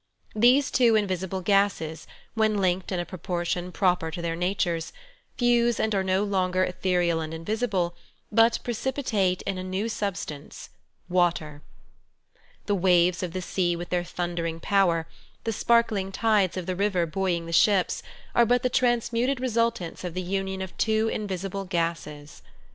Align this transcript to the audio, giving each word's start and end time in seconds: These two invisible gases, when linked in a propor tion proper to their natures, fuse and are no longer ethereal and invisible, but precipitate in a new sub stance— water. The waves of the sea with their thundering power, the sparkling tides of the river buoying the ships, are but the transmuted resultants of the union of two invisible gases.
These 0.35 0.71
two 0.71 0.95
invisible 0.95 1.41
gases, 1.41 2.07
when 2.33 2.57
linked 2.57 2.91
in 2.91 2.99
a 2.99 3.05
propor 3.05 3.45
tion 3.45 3.71
proper 3.71 4.09
to 4.09 4.19
their 4.19 4.35
natures, 4.35 4.91
fuse 5.37 5.79
and 5.79 5.93
are 5.93 6.01
no 6.03 6.23
longer 6.23 6.63
ethereal 6.63 7.21
and 7.21 7.31
invisible, 7.35 7.93
but 8.31 8.57
precipitate 8.63 9.43
in 9.43 9.59
a 9.59 9.63
new 9.63 9.87
sub 9.87 10.17
stance— 10.17 10.71
water. 11.23 11.61
The 12.65 12.73
waves 12.73 13.21
of 13.21 13.31
the 13.31 13.43
sea 13.43 13.75
with 13.75 13.89
their 13.89 14.03
thundering 14.03 14.59
power, 14.59 15.07
the 15.43 15.53
sparkling 15.53 16.11
tides 16.11 16.57
of 16.57 16.65
the 16.65 16.75
river 16.75 17.05
buoying 17.05 17.45
the 17.45 17.53
ships, 17.53 18.01
are 18.33 18.43
but 18.47 18.63
the 18.63 18.69
transmuted 18.69 19.39
resultants 19.39 20.03
of 20.03 20.15
the 20.15 20.23
union 20.23 20.63
of 20.63 20.75
two 20.79 21.09
invisible 21.09 21.65
gases. 21.65 22.41